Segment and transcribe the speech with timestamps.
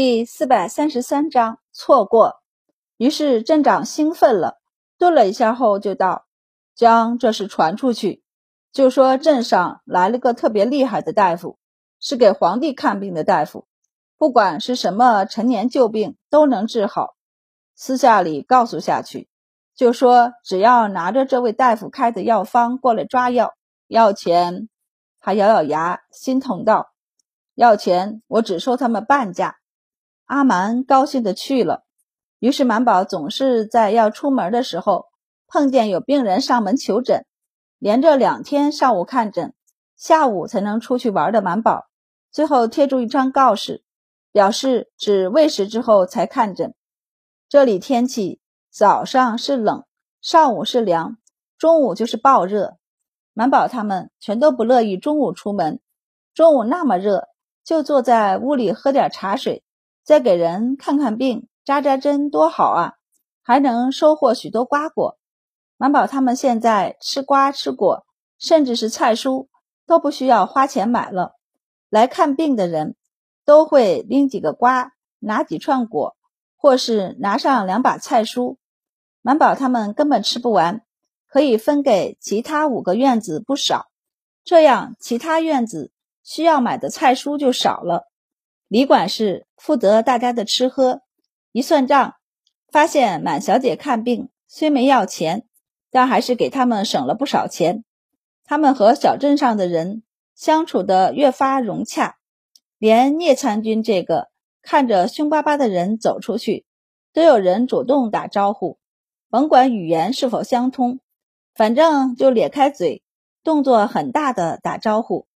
[0.00, 2.36] 第四百三十三章错过。
[2.98, 4.60] 于是镇长兴奋了，
[4.96, 6.26] 顿了一下后就道
[6.76, 8.22] ：“将这事传出去，
[8.70, 11.58] 就说镇上来了个特别厉害的大夫，
[11.98, 13.66] 是给皇帝看病的大夫，
[14.16, 17.16] 不管是什么陈年旧病都能治好。
[17.74, 19.28] 私下里告诉下去，
[19.74, 23.52] 就说只要拿着这位大夫开的药方过来抓药，
[23.88, 24.68] 要钱。”
[25.18, 26.92] 他咬咬牙，心疼道。
[27.56, 29.57] 要钱，我只收他们半价。
[30.28, 31.84] 阿蛮高兴的去了。
[32.38, 35.06] 于是满宝总是在要出门的时候
[35.48, 37.26] 碰见有病人上门求诊，
[37.78, 39.54] 连着两天上午看诊，
[39.96, 41.88] 下午才能出去玩的满宝，
[42.30, 43.82] 最后贴出一张告示，
[44.30, 46.74] 表示只喂食之后才看诊。
[47.48, 48.40] 这里天气
[48.70, 49.84] 早上是冷，
[50.20, 51.16] 上午是凉，
[51.56, 52.76] 中午就是暴热。
[53.32, 55.80] 满宝他们全都不乐意中午出门，
[56.34, 57.28] 中午那么热。
[57.64, 59.62] 就坐在屋里喝点茶水，
[60.08, 62.94] 再给人看看病、扎扎针，多好啊！
[63.42, 65.18] 还能收获许多瓜果。
[65.76, 68.06] 满宝他们现在吃瓜吃果，
[68.38, 69.48] 甚至是菜蔬
[69.86, 71.34] 都不需要花钱买了。
[71.90, 72.96] 来看病的人
[73.44, 76.16] 都会拎几个瓜，拿几串果，
[76.56, 78.56] 或是拿上两把菜蔬。
[79.20, 80.80] 满宝他们根本吃不完，
[81.26, 83.90] 可以分给其他五个院子不少，
[84.42, 85.92] 这样其他院子。
[86.24, 88.04] 需要买的菜蔬就少了。
[88.68, 91.02] 李管事负责大家的吃喝，
[91.52, 92.14] 一算账，
[92.70, 95.46] 发现满小姐看病虽没要钱，
[95.90, 97.84] 但还是给他们省了不少钱。
[98.44, 100.02] 他们和小镇上的人
[100.34, 102.16] 相处的越发融洽，
[102.78, 104.28] 连聂参军这个
[104.62, 106.64] 看着凶巴巴的人走出去，
[107.12, 108.78] 都有人主动打招呼，
[109.28, 111.00] 甭管语言是否相通，
[111.54, 113.02] 反正就咧开嘴，
[113.44, 115.26] 动作很大的打招呼。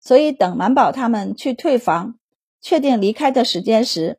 [0.00, 2.19] 所以，等满宝他们去退房、
[2.60, 4.18] 确定离开的时间时，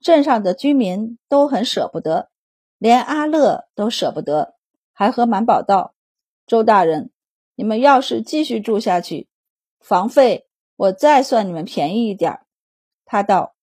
[0.00, 2.30] 镇上的居民都很舍不得，
[2.78, 4.54] 连阿乐都舍不得，
[4.92, 5.94] 还和满宝道
[6.46, 7.10] ：“周大人，
[7.54, 9.28] 你们要是继续住下去，
[9.80, 12.40] 房费我再算你们便宜一点。”
[13.04, 13.54] 他道：“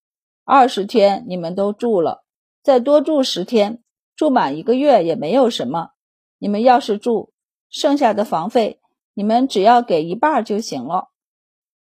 [0.44, 2.24] 二十天你们都住了，
[2.62, 3.81] 再多住十天，
[4.16, 5.91] 住满一个月也没有什么。
[6.38, 7.31] 你们要是住，
[7.69, 8.80] 剩下的房费
[9.13, 11.09] 你们只要给一半就行了。”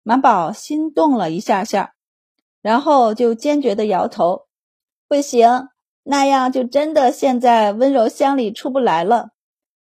[0.03, 1.93] 满宝心动了一下下，
[2.61, 4.47] 然后就坚决的摇头
[5.07, 5.69] ：“不行，
[6.03, 9.29] 那样就真的现在温柔乡里出不来了。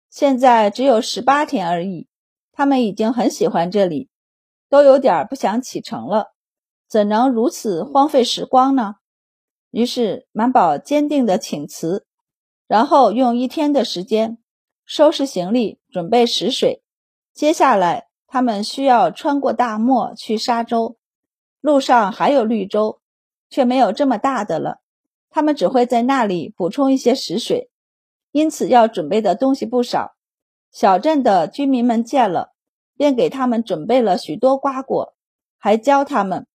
[0.09, 2.07] 现在只有十八天而已，
[2.51, 4.09] 他们已经很喜欢这里，
[4.69, 6.33] 都有点不想启程了，
[6.87, 8.95] 怎能如此荒废时光呢？”
[9.71, 12.05] 于是满宝坚定的请辞，
[12.67, 14.37] 然后用一天的时间
[14.85, 16.83] 收拾行李，准备食水。
[17.33, 18.07] 接下来。
[18.25, 20.97] 他们需要穿过大漠去沙洲，
[21.63, 22.99] 路上还有绿洲，
[23.49, 24.81] 却没有这么大的了。
[25.29, 27.69] 他们只会在那里补充一些食水，
[28.33, 30.11] 因此要准备的东西不少。
[30.71, 32.49] 小镇的居民们见了，
[32.97, 35.15] 便给他们准备了许多瓜果，
[35.57, 36.45] 还教他们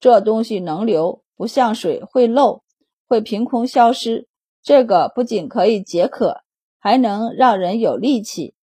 [0.00, 2.64] 这东西能流，不像水会漏，
[3.06, 4.26] 会凭空消失。
[4.60, 6.42] 这个不仅可以解渴，
[6.80, 8.54] 还能让人有力气。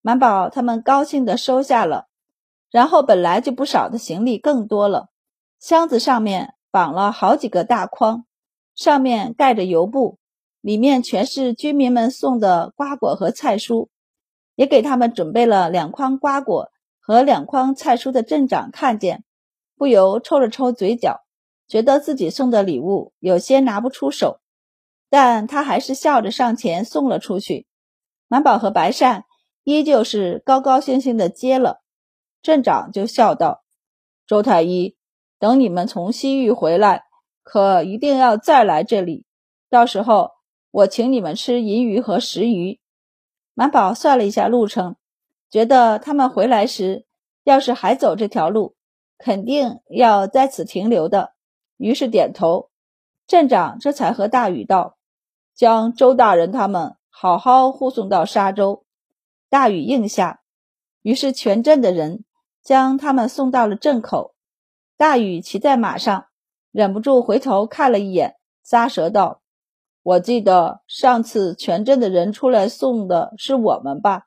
[0.00, 2.06] 满宝他们高兴地收下了，
[2.70, 5.08] 然后本来就不少的行李更多了，
[5.64, 8.26] 箱子上面绑了好几个大筐，
[8.74, 10.18] 上面盖着油布，
[10.60, 13.88] 里面全是居民们送的瓜果和菜蔬，
[14.56, 16.70] 也给他们准备了两筐瓜果
[17.00, 19.24] 和两筐菜蔬的镇长看见，
[19.78, 21.22] 不由抽了抽嘴角，
[21.66, 24.40] 觉得自己送的礼物有些拿不出手，
[25.08, 27.66] 但他还是笑着上前送了出去。
[28.28, 29.24] 满宝和白善。
[29.62, 31.80] 依旧是高高兴兴的接了，
[32.42, 33.64] 镇长就笑道
[34.28, 34.94] ：“周太医，
[35.38, 37.04] 等你们从西域回来，
[37.42, 39.26] 可一定要再来这里。
[39.68, 40.30] 到时候
[40.70, 42.80] 我请你们吃银鱼和石鱼。”
[43.54, 44.96] 满宝算了一下路程，
[45.48, 47.06] 觉得他们回来时
[47.44, 48.74] 要是还走这条路，
[49.16, 51.34] 肯定要在此停留的，
[51.76, 52.70] 于是点头。
[53.26, 54.96] 镇长这才和大禹道
[55.54, 58.84] ：“将周大人他们好好护送到沙洲。”
[59.48, 60.40] 大禹应下，
[61.02, 62.24] 于是全镇的人
[62.62, 64.33] 将他们送到了镇口。
[64.96, 66.26] 大禹骑在马上，
[66.70, 69.40] 忍不住回头看了一眼，咂舌道
[70.04, 74.26] ：“我记得上次全镇的人出来送的是我们吧？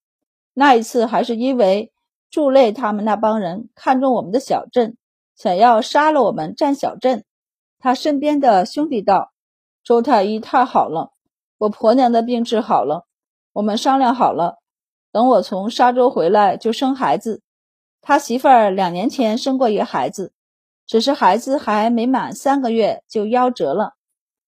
[0.53, 1.93] 那一次还是因为
[2.29, 4.97] 祝类他们那帮人看中我们的小镇，
[5.37, 7.23] 想要杀了我们占小镇。”
[7.79, 9.31] 他身边的兄弟道
[9.85, 11.13] ：“周太医太好了，
[11.59, 13.05] 我婆娘的病治好了，
[13.53, 14.57] 我们商量好了。”
[15.13, 17.41] 等我从沙洲回来就生孩子，
[18.01, 20.33] 他媳妇儿两年前生过一个孩子，
[20.87, 23.95] 只是孩子还没满三个月就夭折了，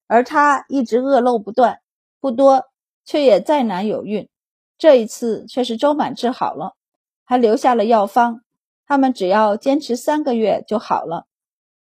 [0.08, 1.82] 而他一直恶漏不断，
[2.22, 2.64] 不多，
[3.04, 4.30] 却也再难有孕。
[4.78, 6.76] 这一次却是周满治好了，
[7.26, 8.42] 还留下了药方，
[8.88, 11.28] 他们只要坚持三个月就好了。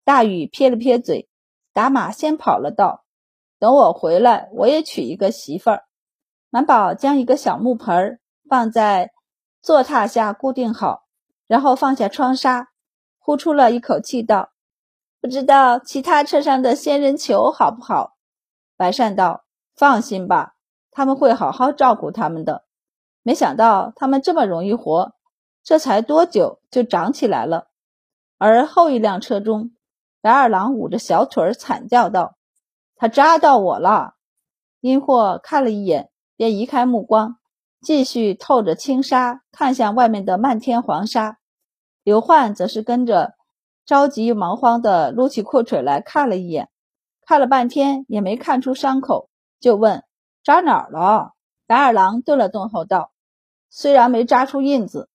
[0.03, 1.29] 大禹撇了撇嘴，
[1.75, 3.05] 打马先跑了，道
[3.61, 5.83] ：“等我回来，我也娶一个媳妇儿。”
[6.49, 8.19] 满宝将一个小木盆
[8.49, 9.11] 放在
[9.61, 11.05] 坐榻下固定好，
[11.47, 12.69] 然后放下窗纱。
[13.27, 14.51] 呼出了一口气，道
[15.21, 18.15] ：“不知道其他车上的仙人球好不好？”
[18.79, 19.43] 白善道
[19.75, 20.55] ：“放心吧，
[20.93, 22.63] 他们会好好照顾他们的。”
[23.25, 25.13] 没想到他们这么容易活，
[25.65, 27.67] 这才多久就长起来了。
[28.39, 29.73] 而后一辆车中，
[30.21, 32.37] 白二郎捂着小腿惨叫道
[32.95, 34.15] ：“他扎到我了！”
[34.79, 37.39] 阴货看了一眼，便移开目光，
[37.81, 41.39] 继续透着轻纱看向外面的漫天黄沙。
[42.07, 43.35] 刘焕则是跟着
[43.85, 46.69] 着急忙慌地撸起裤腿来看了一眼，
[47.23, 50.05] 看了半天也没看出伤口，就问
[50.45, 51.33] ：“扎哪儿了？”
[51.67, 53.11] 白二郎顿了顿后道
[53.71, 55.09] ：“虽然没扎出印子，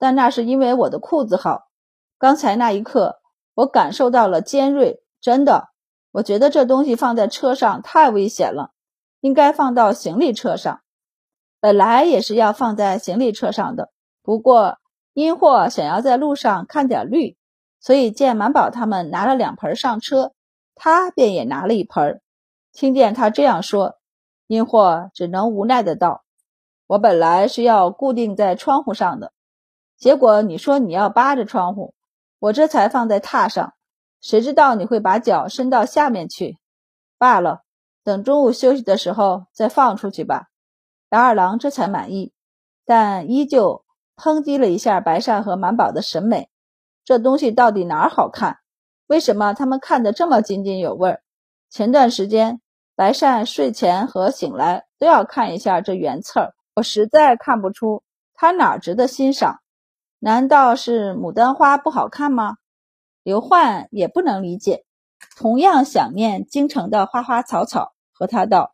[0.00, 1.68] 但那是因为我的裤子好。
[2.18, 3.20] 刚才那一刻，
[3.54, 5.68] 我感受到了尖锐，真的。
[6.10, 8.72] 我觉得这东西放在车上太危险了，
[9.20, 10.80] 应该放到行李车上。
[11.60, 13.92] 本来也是要放在行李车上的，
[14.24, 14.78] 不过……”
[15.14, 17.36] 因祸想要在路上看点绿，
[17.80, 20.32] 所以见满宝他们拿了两盆上车，
[20.74, 22.22] 他便也拿了一盆。
[22.72, 23.98] 听见他这样说，
[24.46, 26.24] 因祸只能无奈的道
[26.88, 29.32] ：“我本来是要固定在窗户上的，
[29.98, 31.92] 结果你说你要扒着窗户，
[32.38, 33.74] 我这才放在榻上。
[34.22, 36.58] 谁知道你会把脚伸到下面去？
[37.18, 37.64] 罢了，
[38.02, 40.48] 等中午休息的时候再放出去吧。”
[41.10, 42.32] 白二郎这才满意，
[42.86, 43.84] 但依旧。
[44.22, 46.48] 抨击了一下白善和满宝的审美，
[47.04, 48.58] 这东西到底哪儿好看？
[49.08, 51.22] 为什么他们看得这么津津有味儿？
[51.68, 52.60] 前段时间
[52.94, 59.58] 白善睡前和醒来都要看一下这原册儿，我实在看不出他哪儿值得欣赏。
[60.20, 62.58] 难道是牡丹花不好看吗？
[63.24, 64.84] 刘焕也不能理解，
[65.36, 68.72] 同样想念京城的花花草草，和他道：“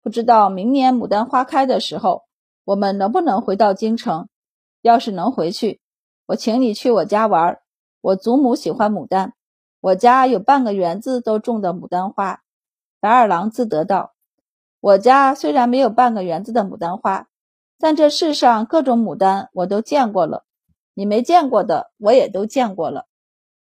[0.00, 2.22] 不知道明年牡丹花开的时候，
[2.64, 4.28] 我们能不能回到京城？”
[4.86, 5.80] 要是能回去，
[6.26, 7.58] 我请你去我家玩。
[8.00, 9.32] 我祖母喜欢牡丹，
[9.80, 12.42] 我家有半个园子都种的牡丹花。
[13.00, 14.14] 白二郎自得道
[14.78, 17.26] ：“我家虽然没有半个园子的牡丹花，
[17.80, 20.44] 但这世上各种牡丹我都见过了，
[20.94, 23.06] 你没见过的我也都见过了。”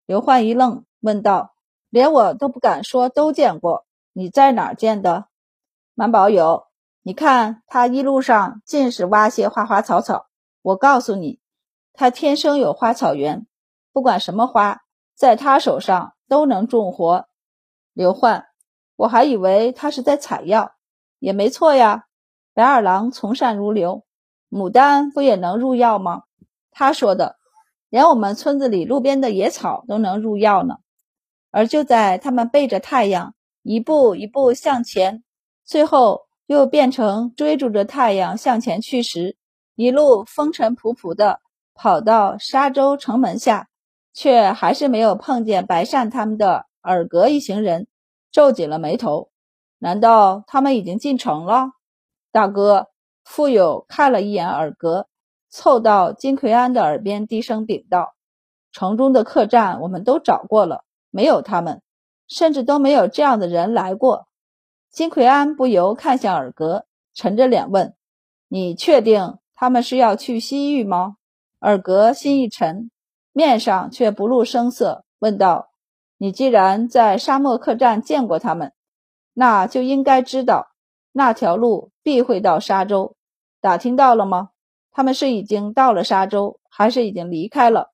[0.05, 1.55] 刘焕一愣，问道
[1.89, 5.27] ：“连我都不敢说都见过，你在哪儿见的？”
[5.95, 6.65] 满宝有，
[7.01, 10.27] 你看他一路上尽是挖些花花草草。
[10.63, 11.39] 我告诉你，
[11.91, 13.45] 他天生有花草缘，
[13.91, 14.79] 不管什么花，
[15.13, 17.27] 在他手上都能种活。
[17.91, 18.45] 刘焕，
[18.95, 20.71] 我还以为他是在采药，
[21.19, 22.05] 也没错呀。
[22.53, 24.05] 白二郎从善如流，
[24.49, 26.23] 牡丹不也能入药吗？
[26.71, 27.35] 他说的，
[27.89, 30.77] 连我们村子里路边的野草都能入药呢。
[31.51, 35.25] 而就在他们背着太阳一步一步向前，
[35.65, 39.35] 最后又变成追逐着太阳向前去时，
[39.75, 41.39] 一路风尘仆仆的
[41.73, 43.69] 跑到沙洲城门下，
[44.13, 47.87] 却还是没有碰见白善他们的尔格一行人，
[48.31, 49.29] 皱紧了眉头。
[49.79, 51.71] 难道他们已经进城了？
[52.31, 52.87] 大哥，
[53.23, 55.07] 富有看了一眼尔格，
[55.49, 58.13] 凑到金奎安的耳边低声禀道
[58.71, 61.81] ：“城中的客栈我们都找过了，没有他们，
[62.27, 64.27] 甚至都没有这样的人来过。”
[64.91, 67.95] 金奎安不由看向尔格，沉着脸问
[68.47, 71.15] ：“你确定？”他们是要去西域吗？
[71.59, 72.91] 尔格心一沉，
[73.31, 75.69] 面上却不露声色，问道
[76.19, 78.73] ：“你既然在沙漠客栈见过他们，
[79.31, 80.67] 那就应该知道
[81.13, 83.15] 那条路必会到沙洲。
[83.61, 84.49] 打听到了吗？
[84.91, 87.93] 他们是已经到了沙洲，还是已经离开了？”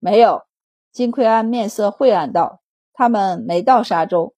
[0.00, 0.44] 没有。
[0.90, 2.62] 金奎安面色晦暗道
[2.94, 4.34] ：“他们没到沙洲。”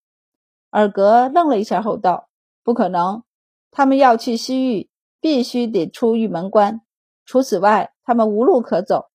[0.70, 2.28] 尔格愣了一下后道
[2.64, 3.22] ：“不可能，
[3.70, 4.90] 他们要去西域。”
[5.26, 6.82] 必须得出玉门关，
[7.24, 9.06] 除此外，他们无路可走。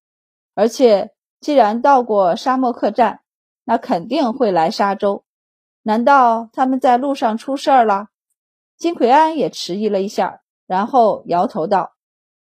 [0.53, 3.21] 而且，既然到过沙漠客栈，
[3.63, 5.23] 那肯定会来沙洲。
[5.83, 8.09] 难道他们在路上出事儿了？
[8.75, 11.93] 金奎安也迟疑了一下，然后摇头道：“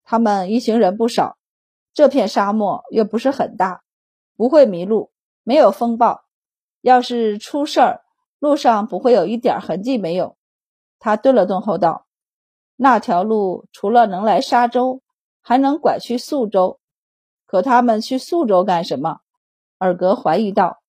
[0.03, 1.37] 他们一行人不少，
[1.93, 3.83] 这片沙漠又不是很大，
[4.35, 5.11] 不会迷路，
[5.43, 6.25] 没有风暴。
[6.81, 8.01] 要是出事儿，
[8.37, 10.35] 路上不会有一点痕迹没有。”
[10.99, 12.04] 他顿了顿后道。
[12.77, 15.01] 那条路除了能来沙洲，
[15.41, 16.79] 还能拐去宿州。
[17.45, 19.19] 可他们去宿州干什么？
[19.77, 20.81] 尔格怀疑道：“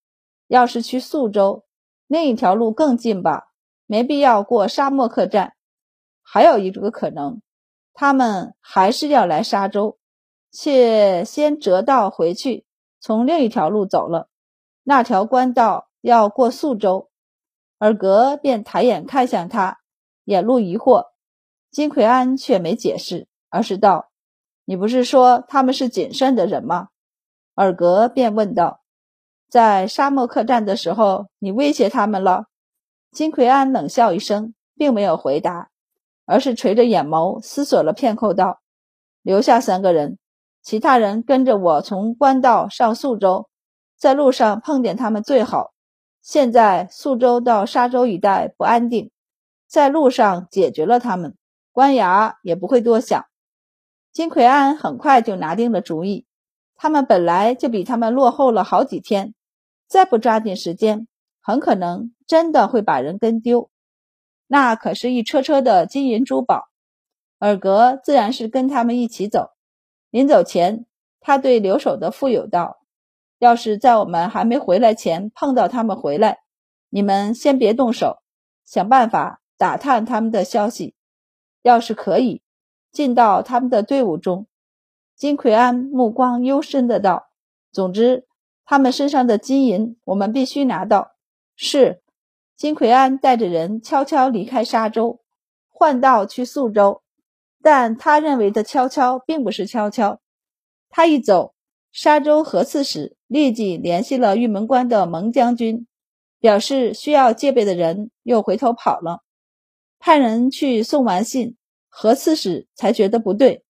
[0.47, 1.63] 要是去宿州，
[2.07, 3.49] 另一条路更近吧，
[3.85, 5.53] 没必要过沙漠客栈。
[6.23, 7.41] 还有一个可能，
[7.93, 9.97] 他们还是要来沙州，
[10.51, 12.65] 却先折道回去，
[12.99, 14.29] 从另一条路走了。
[14.83, 17.09] 那条官道要过宿州。
[17.79, 19.79] 尔格便抬眼看向他，
[20.23, 21.05] 眼露疑惑。
[21.77, 24.09] 金奎安却没解释，而是道
[24.65, 26.87] ：“你不是说他们是谨慎的人吗？”
[27.53, 28.81] 尔格便问道
[29.47, 32.45] ：“在沙漠客栈的时候，你威胁他们了？”
[33.13, 35.69] 金奎安冷笑一声，并没有回答，
[36.25, 38.59] 而是垂着眼眸思索了片刻，道
[39.21, 40.17] ：“留下三个人，
[40.63, 43.49] 其他人跟着我从官道上宿州，
[43.95, 45.73] 在路上碰见他们最好。”
[46.25, 49.11] 现在宿州到沙州一带不安定，
[49.67, 51.37] 在路上解决了他们，
[51.77, 53.27] 官衙也不会多想。
[54.11, 56.25] 金奎安很快就拿定了主意，
[56.75, 59.35] 他们本来就比他们落后了好几天，
[59.87, 61.07] 再不抓紧时间，
[61.39, 63.69] 很可能真的会把人跟丢。
[64.47, 66.67] 那可是一车车的金银珠宝，
[67.37, 69.51] 尔格自然是跟他们一起走。
[70.09, 70.87] 临走前，
[71.19, 72.79] 他对留守的富有道。
[73.37, 76.39] 要是在我们还没回来前碰到他们回来，
[76.89, 78.17] 你们先别动手，
[78.65, 80.95] 想办法打探他们的消息。
[81.67, 82.41] 要是可以
[82.93, 84.47] 进到他们的队伍中，
[85.17, 87.27] 金奎安目光幽深的道
[87.73, 88.25] ：“总之，
[88.63, 91.11] 他们身上的金银我们必须拿到。”
[91.55, 92.01] 是。
[92.55, 95.19] 金奎安带着人悄悄离开沙州，
[95.67, 97.03] 换道去宿州，
[97.61, 100.21] 但他认为的悄悄并不是悄悄。
[100.89, 101.53] 他一走。
[101.91, 105.87] 沙州河刺史立即联系了玉门关的蒙将军，
[106.39, 109.23] 表示需要戒备的人又回头跑了。
[109.97, 111.56] 派人去送完信，
[111.89, 113.63] 何刺史才觉得不对，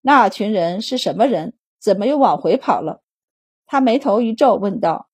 [0.00, 1.54] 那群人是什么人？
[1.80, 3.02] 怎么又往回跑了？
[3.66, 5.08] 他眉头一皱，问道：“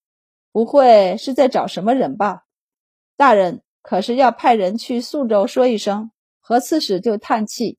[0.50, 2.44] 不会是在找什么人吧？”
[3.16, 6.10] 大人可是要派人去宿州说一声。
[6.40, 7.78] 何刺史就叹气：“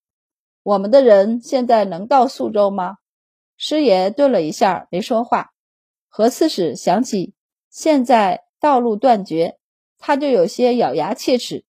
[0.64, 2.98] 我们的人现在能到宿州吗？”
[3.58, 5.52] 师爷顿了一下，没说话。
[6.10, 7.34] 何刺史想起
[7.70, 9.58] 现在道路断绝，
[9.98, 11.66] 他就有些咬牙切齿。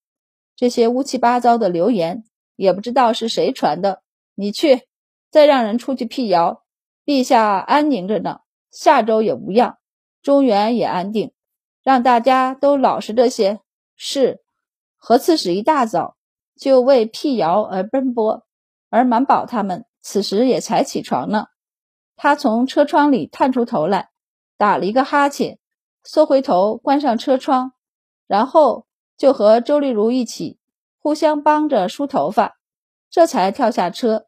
[0.55, 2.25] 这些乌七八糟的流言，
[2.57, 4.03] 也不知道是谁传的。
[4.35, 4.83] 你去，
[5.31, 6.65] 再让人出去辟谣。
[7.05, 8.41] 陛下安宁着呢，
[8.73, 9.79] 下周也无恙，
[10.23, 11.33] 中原也安定，
[11.85, 13.61] 让大家都老实着些。
[13.95, 14.43] 是。
[14.97, 16.17] 何刺史一大早
[16.57, 18.45] 就为辟谣而奔波，
[18.91, 21.47] 而满宝他们此时也才起床呢。
[22.17, 24.11] 他从车窗里探出头来，
[24.57, 25.61] 打了一个哈欠，
[26.03, 27.73] 缩回头关上车窗，
[28.27, 28.87] 然后
[29.17, 30.59] 就和周丽如一起
[31.07, 32.57] 互相帮着梳头发，
[33.11, 34.27] 这才跳下车。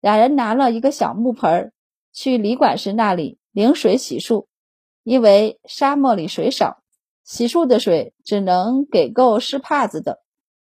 [0.00, 1.72] 俩人拿了一个小木盆儿
[2.12, 4.46] 去李管事那里领水洗漱，
[5.04, 6.82] 因为沙漠里水少，
[7.22, 10.18] 洗漱的水只能给够湿帕子的，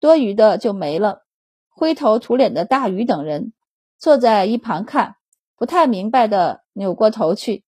[0.02, 1.22] 多余的就没了。
[1.70, 3.54] 灰头土脸的大禹等人
[3.98, 5.16] 坐在一旁看。
[5.56, 7.64] 不太明白的扭过头去，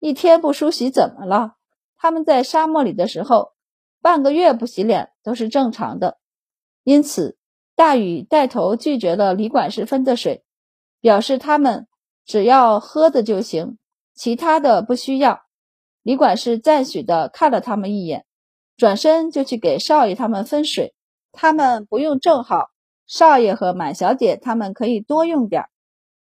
[0.00, 1.54] 一天不梳洗怎么了？
[1.96, 3.52] 他们在沙漠里的时候，
[4.02, 6.18] 半个月不洗脸都是正常的。
[6.84, 7.36] 因此，
[7.76, 10.44] 大禹带头拒绝了李管事分的水，
[11.00, 11.86] 表示他们
[12.24, 13.78] 只要喝的就行，
[14.14, 15.42] 其他的不需要。
[16.02, 18.24] 李管事赞许的看了他们一眼，
[18.76, 20.94] 转身就去给少爷他们分水。
[21.30, 22.70] 他们不用正好，
[23.06, 25.64] 少爷和满小姐他们可以多用点。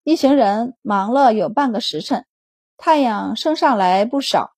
[0.03, 2.25] 一行人忙了有半个时辰，
[2.77, 4.53] 太阳升上来不少，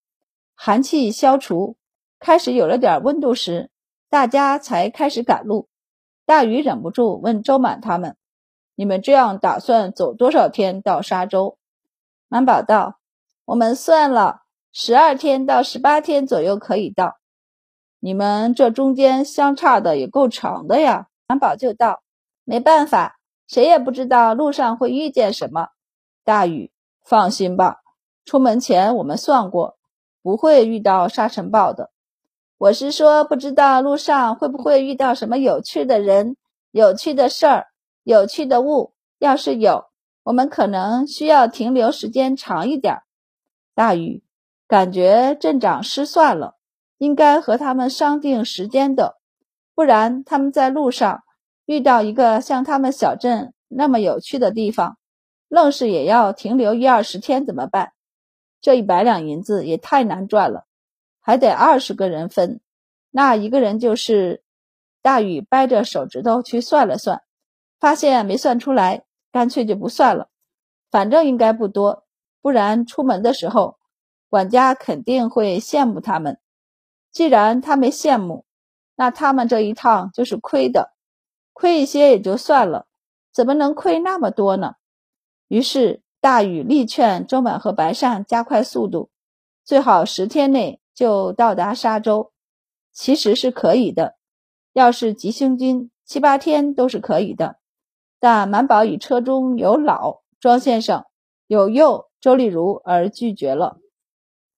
[0.54, 1.76] 寒气消除，
[2.20, 3.70] 开始有了点温度时，
[4.08, 5.68] 大家才开始赶路。
[6.28, 8.14] 大禹忍不住问周满他们
[8.76, 11.56] ：“你们这样打算走多少天到沙洲？”
[12.28, 12.98] 满宝道
[13.46, 17.16] ：“我们算了，十二天到十八天左右可以到。
[17.98, 22.02] 你们这中间相差的也够长的呀。”满宝就道
[22.44, 23.18] ：“没办法。”
[23.48, 25.68] 谁也不知道路上会遇见什么。
[26.22, 26.70] 大禹，
[27.02, 27.78] 放心吧，
[28.26, 29.78] 出门前我们算过，
[30.20, 31.90] 不会遇到沙尘暴的。
[32.58, 36.36] 我是说，不知道路上会不会遇到什么有趣的人、
[36.72, 37.68] 有趣的事儿、
[38.02, 38.94] 有趣的物。
[39.20, 39.84] 要是有，
[40.24, 43.02] 我们可能需要停留时间长一点。
[43.76, 44.24] 大禹，
[44.66, 46.56] 感觉镇长失算了，
[46.98, 49.18] 应该和他们商定时间的，
[49.76, 51.22] 不然他们在路上。
[51.64, 54.96] 遇到一个像他们小镇那么有趣的地方，
[55.48, 57.92] 愣是也要停留一二十天，怎么办？
[58.60, 60.64] 这一百两银子也太难赚了，
[61.28, 62.58] 还得二十个人分，
[63.10, 64.42] 那一个人就是
[65.02, 65.42] 大禹。
[65.42, 67.20] 掰着手指头去算了算，
[67.78, 70.30] 发现没算出来，干脆就不算了，
[70.90, 72.06] 反正应该不多，
[72.40, 73.76] 不然出门的时候，
[74.30, 76.38] 管家肯定会羡慕他们。
[77.12, 78.46] 既然他没羡慕，
[78.96, 80.94] 那他们这一趟就是亏的。
[81.52, 82.86] 亏一些也就算了，
[83.34, 84.76] 怎么能亏那么多呢？
[85.48, 89.10] 于是大禹力劝周满和白善加快速度，
[89.62, 92.32] 最好十天内就到达沙洲。
[92.92, 94.16] 其实是可以的，
[94.72, 97.60] 要是急行军，七八天都是可以的。
[98.18, 101.04] 但满宝与车中有老庄先生，
[101.46, 103.78] 有幼周丽如而拒绝了。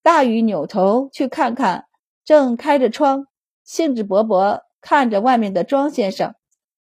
[0.03, 1.85] 大禹扭头去看看，
[2.25, 3.27] 正开着窗，
[3.63, 6.35] 兴致勃勃看着外面的庄先生。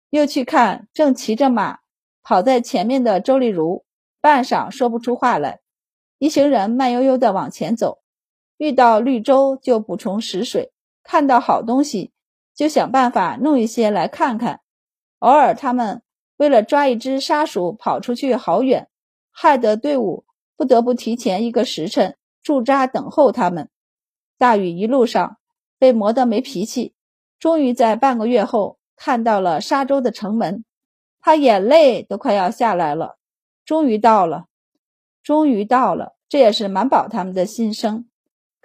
[0.09, 1.77] 又去看正骑着马
[2.23, 3.85] 跑在前面的周丽如，
[4.19, 5.59] 半晌说不出话来。
[6.17, 7.99] 一行人慢悠悠地往前走，
[8.63, 10.71] 遇到绿洲就补充食水，
[11.03, 12.13] 看到好东西
[12.55, 14.61] 就想办法弄一些来看看。
[15.19, 16.01] 偶尔他们
[16.37, 18.87] 为了抓一只沙鼠跑出去好远，
[19.31, 20.23] 害得队伍
[20.55, 23.69] 不得不提前一个时辰驻扎等候他们。
[24.37, 25.39] 大禹一路上
[25.77, 26.93] 被磨得没脾气，
[27.37, 28.77] 终于在半个月后。
[28.95, 30.63] 看到了沙洲的城门，
[31.19, 33.17] 他眼泪都快要下来了。
[33.65, 34.45] 终于到了，
[35.21, 38.07] 终于到了，这也是满宝他们的心声。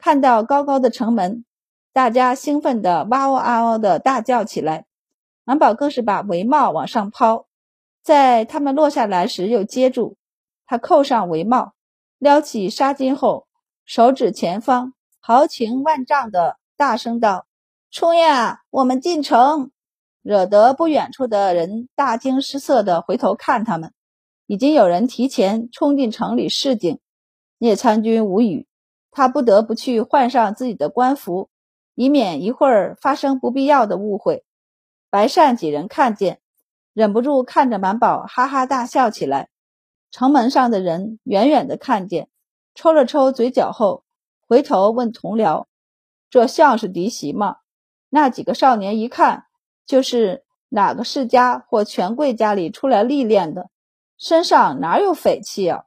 [0.00, 1.44] 看到高高的城门，
[1.92, 4.86] 大家兴奋的哇哇啊哦的大叫起来。
[5.44, 7.46] 满宝更是把帷帽往上抛，
[8.02, 10.16] 在他们落下来时又接住。
[10.66, 11.72] 他扣上帷帽，
[12.18, 13.48] 撩起纱巾后，
[13.84, 17.46] 手指前方，豪情万丈的大声道
[17.90, 19.72] ：“冲呀，我们进城！”
[20.22, 23.92] 惹得不远处的人大惊失色的回头看他们，
[24.46, 27.00] 已经有人提前冲进城里示警。
[27.56, 28.67] 聂参军无语，
[29.18, 31.50] 他不得不去换上自己的官服，
[31.96, 34.44] 以免一会儿发生不必要的误会。
[35.10, 36.38] 白善几人看见，
[36.94, 39.48] 忍不住看着满宝哈哈大笑起来。
[40.12, 42.28] 城门上的人远远的看见，
[42.76, 44.04] 抽了抽嘴角后，
[44.46, 45.66] 回头问同僚
[46.30, 47.56] ：“这像是嫡媳吗？”
[48.10, 49.46] 那几个少年一看。
[49.84, 53.70] 就是哪个世家或权贵家里出来历练的，
[54.18, 55.84] 身上哪有匪气啊？